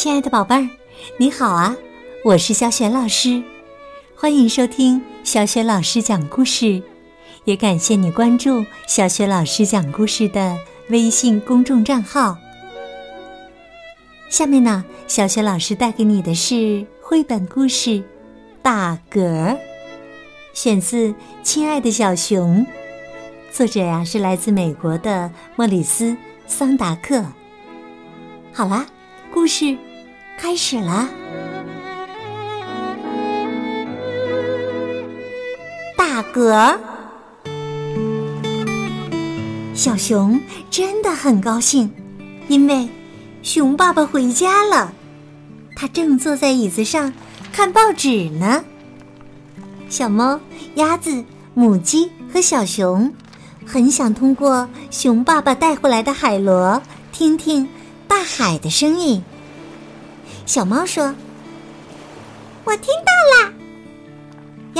[0.00, 0.68] 亲爱的宝贝儿，
[1.16, 1.76] 你好啊！
[2.22, 3.42] 我是小雪老师，
[4.14, 6.80] 欢迎收听小雪老师讲故事，
[7.42, 10.56] 也感谢你关注小雪老师讲故事的
[10.90, 12.38] 微信公众账号。
[14.30, 17.90] 下面呢，小雪老师带给你的是绘本故事
[18.62, 19.20] 《大格》，
[20.54, 21.08] 选自
[21.42, 22.64] 《亲爱的小熊》，
[23.50, 26.04] 作者呀是来自美国的莫里斯·
[26.46, 27.24] 桑达克。
[28.52, 28.86] 好啦，
[29.34, 29.76] 故事
[30.40, 31.08] 开始了！
[35.96, 36.78] 大格，
[39.74, 41.92] 小熊真的很高兴，
[42.46, 42.88] 因为
[43.42, 44.92] 熊爸爸回家了。
[45.76, 47.12] 他正坐在椅子上
[47.52, 48.64] 看报纸呢。
[49.88, 50.40] 小猫、
[50.76, 53.12] 鸭子、母鸡和小熊
[53.66, 56.80] 很想通过熊爸爸带回来的海螺
[57.12, 57.68] 听听。
[58.06, 59.22] 大海的声音。
[60.48, 61.14] 小猫说
[62.64, 63.12] ：“我听到
[63.46, 63.52] 了。”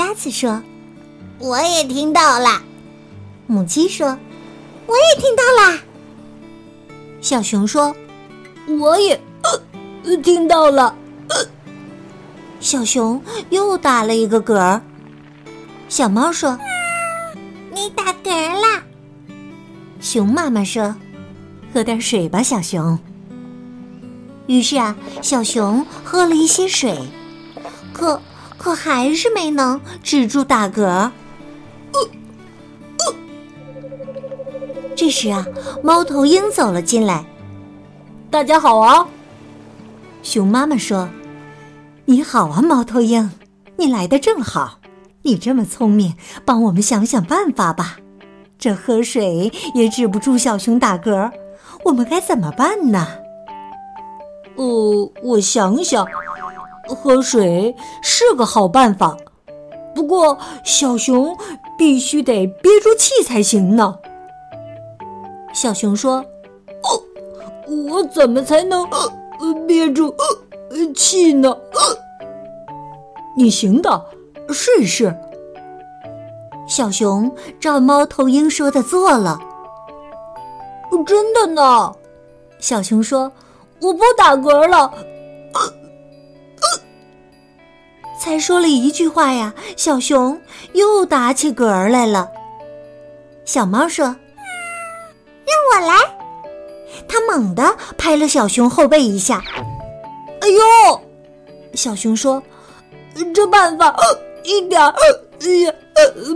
[0.01, 0.63] 鸭子说
[1.37, 2.63] ：“我也听到了。”
[3.45, 4.17] 母鸡说
[4.87, 5.79] ：“我也听到了。”
[7.21, 7.95] 小熊说
[8.79, 9.21] ：“我也
[10.23, 10.95] 听到了。”
[12.59, 14.81] 小熊又打了一个嗝儿。
[15.87, 16.57] 小猫说
[17.71, 18.83] ：“你打嗝了。”
[20.01, 20.95] 熊妈妈说
[21.71, 22.97] ：“喝点水吧，小熊。”
[24.49, 26.97] 于是啊，小熊喝了一些水，
[27.93, 28.19] 可
[28.57, 31.11] 可还是没能止住打嗝。
[34.95, 35.45] 这时啊，
[35.83, 37.23] 猫头鹰走了进来。
[38.31, 39.07] 大家好啊！
[40.23, 41.07] 熊妈妈说
[42.05, 43.29] ：“你好啊，猫头鹰，
[43.77, 44.79] 你来的正好。
[45.21, 47.97] 你这么聪明，帮我们想想办法吧。
[48.57, 51.31] 这喝水也止不住小熊打嗝，
[51.85, 53.05] 我们该怎么办呢？”
[54.59, 56.05] 呃，我想想，
[56.85, 59.15] 喝水是个好办法，
[59.95, 61.37] 不过小熊
[61.77, 63.97] 必须得憋住气才行呢。
[65.53, 66.17] 小熊说
[66.83, 67.01] ：“哦，
[67.89, 68.85] 我怎么才能
[69.65, 70.13] 憋住
[70.93, 71.55] 气呢？”
[73.37, 74.05] 你行的，
[74.49, 75.15] 试一试。
[76.67, 79.39] 小熊照猫头鹰说的做了。
[81.05, 81.93] 真的呢，
[82.59, 83.31] 小熊说。
[83.81, 84.93] 我不打嗝了，
[88.19, 90.39] 才说了一句话呀，小熊
[90.73, 92.29] 又打起嗝来了。
[93.45, 94.05] 小猫说
[95.47, 95.95] ：“让我来。”
[97.07, 99.41] 它猛地拍了小熊后背一下。
[100.41, 101.01] “哎呦！”
[101.73, 102.43] 小熊说
[103.33, 103.95] ：“这办法
[104.43, 104.81] 一点
[105.39, 105.73] 也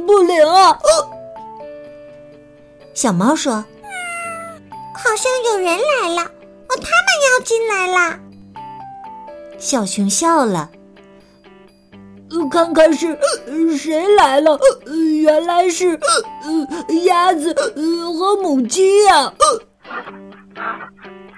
[0.07, 0.79] 不灵啊。”
[2.95, 3.53] 小猫说
[4.95, 6.31] ：“好像有人来了。”
[6.75, 8.19] 他们要进来啦！
[9.57, 10.69] 小熊笑了。
[12.49, 13.17] 看看是
[13.77, 14.59] 谁来了？
[15.21, 15.99] 原来是
[17.05, 17.53] 鸭子
[18.17, 19.31] 和母鸡呀！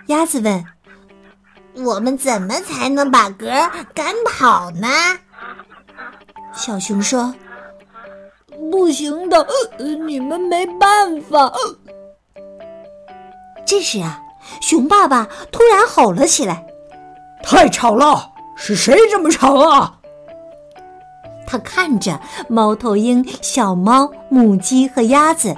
[0.07, 0.66] 鸭子问
[1.85, 4.88] ：“我们怎么才能把嗝赶跑呢？”
[6.56, 7.35] 小熊说
[8.72, 9.46] ：“不行的，
[10.06, 11.53] 你们没办法。”
[13.66, 14.22] 这时啊。
[14.62, 16.66] 熊爸爸突然吼了起来
[17.44, 18.32] ：“太吵了！
[18.56, 20.00] 是谁这么吵啊？”
[21.46, 25.56] 他看着猫头鹰、小猫、母鸡和鸭子，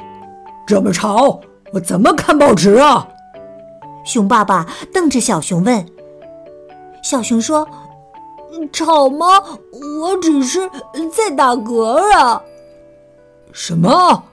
[0.65, 1.39] 这么吵，
[1.71, 3.07] 我怎么看报纸啊？
[4.03, 5.85] 熊爸爸瞪着小熊问
[7.01, 7.67] ：“小熊说，
[8.73, 9.25] 吵吗？
[10.01, 10.69] 我只是
[11.15, 12.41] 在打嗝啊。
[13.53, 14.23] ”“什么？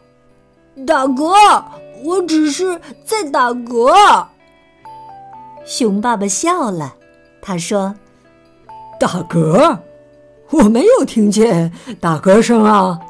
[0.86, 1.62] 打嗝？
[2.02, 4.26] 我只是在打嗝。”
[5.64, 6.94] 熊爸爸笑了，
[7.40, 7.94] 他说
[9.00, 9.78] ：“打嗝？
[10.50, 13.00] 我没有听见打嗝声啊！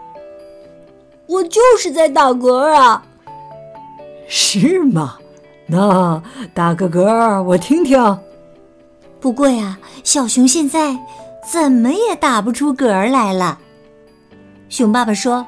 [1.27, 3.05] 我就是在打嗝啊！
[4.29, 5.19] 是吗？
[5.67, 6.23] 那
[6.55, 8.19] 打个嗝我听听。
[9.21, 10.97] 不过呀，小熊现在
[11.51, 13.59] 怎么也打不出嗝来了。”
[14.71, 15.45] 熊爸爸说：“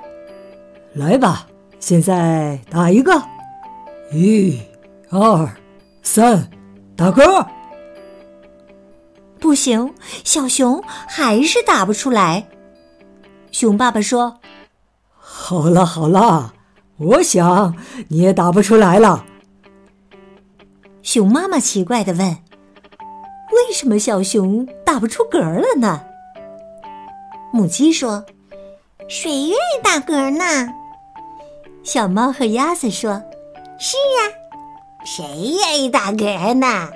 [0.92, 1.46] 来吧，
[1.78, 3.22] 现在打一个，
[4.12, 4.58] 一、
[5.10, 5.48] 二、
[6.02, 6.50] 三。”
[6.96, 7.46] 大哥，
[9.38, 9.92] 不行，
[10.24, 12.48] 小熊还是打不出来。
[13.52, 14.40] 熊爸爸说
[15.12, 16.54] ：“好了好了，
[16.96, 17.76] 我想
[18.08, 19.26] 你也打不出来了。”
[21.02, 22.26] 熊妈妈奇怪的问
[23.52, 26.00] ：“为什么小熊打不出嗝了呢？”
[27.52, 28.24] 母鸡说
[29.06, 30.72] ：“谁愿意打嗝呢？”
[31.84, 33.22] 小猫和鸭子说
[33.78, 34.32] ：“是呀。”
[35.06, 35.24] 谁
[35.56, 36.90] 愿意打嗝呢？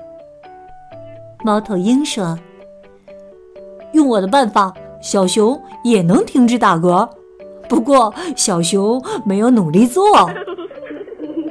[1.45, 2.37] 猫头鹰说
[3.95, 7.09] ：“用我的办法，小熊也能停止打嗝。
[7.69, 10.05] 不过小熊没有努力做。”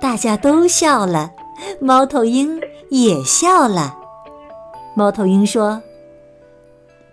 [0.00, 1.30] 大家都笑了，
[1.78, 2.58] 猫头鹰
[2.88, 3.94] 也笑了。
[4.94, 5.82] 猫头鹰说：“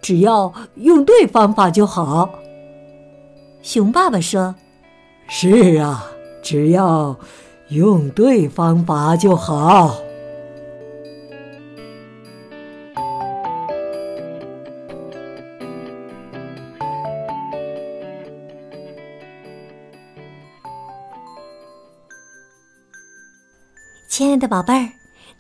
[0.02, 2.30] 只要用对方法就好。”
[3.62, 4.56] 熊爸爸说
[5.28, 6.06] ：“是啊，
[6.42, 7.14] 只要
[7.70, 9.98] 用对方法就好。”
[24.08, 24.90] 亲爱的宝贝儿，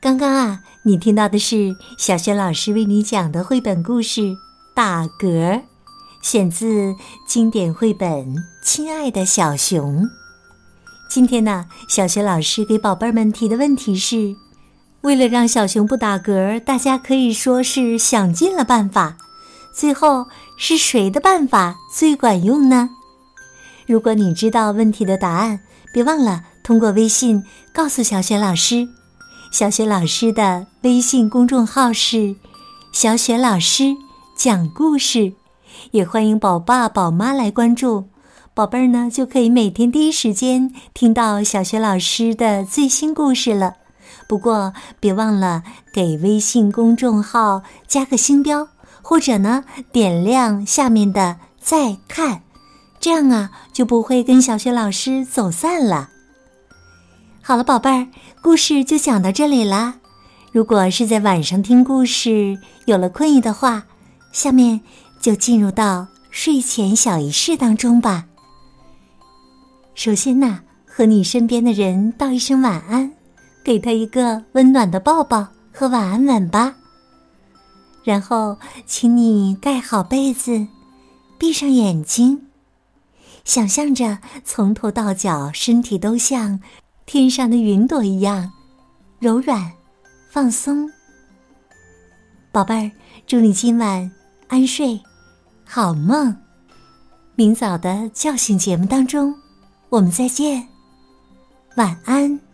[0.02, 4.22] 刚刚啊，你听到的是小学老师为你讲的绘本故事
[4.76, 5.54] 《打嗝》，
[6.22, 6.94] 选自
[7.26, 10.04] 经典绘本《亲爱的小熊》。
[11.08, 14.36] 今天呢，小学老师给宝贝们提的问题是：
[15.02, 19.18] 为了让小熊不打嗝，大家可以说是想尽了办法，
[19.74, 22.90] 最后是谁的办法最管用呢？
[23.86, 25.60] 如果你知道问题的答案，
[25.94, 26.44] 别忘了。
[26.64, 28.88] 通过微信告诉小雪老师，
[29.52, 32.36] 小雪老师的微信公众号是
[32.92, 33.96] “小雪老师
[34.36, 35.34] 讲故事”，
[35.92, 38.06] 也欢迎宝爸宝妈来关注，
[38.56, 43.76] 宝贝儿呢就可以每天第一时间听到小学老师的最新故事了。
[44.30, 45.62] 不过别忘了
[45.92, 48.70] 给微信公众号加个星标，
[49.02, 52.44] 或者呢点亮下面的再看，
[52.98, 56.12] 这样啊就不会跟小学老师走散了。
[57.42, 58.08] 好了，宝贝儿，
[58.42, 59.96] 故事就讲到这里啦。
[60.54, 63.84] 如果是在晚上听故事有了困意的话，
[64.32, 64.80] 下面
[65.20, 68.24] 就进入到睡前小仪式当中吧。
[69.96, 73.12] 首先呢，和你身边的人道一声晚安，
[73.64, 76.76] 给他一个温暖的抱抱和晚安吻吧。
[78.04, 80.68] 然后，请你盖好被子，
[81.40, 82.48] 闭上眼睛，
[83.46, 86.60] 想象着从头到脚身体都像。
[87.08, 88.52] 天上的云朵一样
[89.20, 89.72] 柔软、
[90.32, 90.90] 放松，
[92.52, 92.92] 宝贝儿，
[93.28, 94.12] 祝你今晚
[94.48, 95.00] 安睡，
[95.64, 96.36] 好梦。
[97.36, 99.36] 明早的叫醒节目当中，
[99.90, 100.68] 我们再见，
[101.76, 102.45] 晚安。